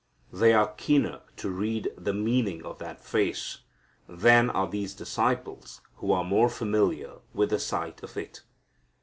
[0.33, 3.59] They are keener to read the meaning of that face
[4.09, 8.41] than are these disciples who are more familiar with the sight of it.